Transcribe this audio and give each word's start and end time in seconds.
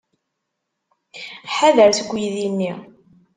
Ḥader 1.55 1.91
seg 1.97 2.09
uydi-nni! 2.13 2.73